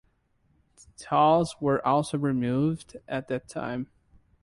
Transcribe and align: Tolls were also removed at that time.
Tolls 0.97 1.57
were 1.61 1.85
also 1.85 2.17
removed 2.17 2.97
at 3.07 3.27
that 3.27 3.47
time. 3.47 3.85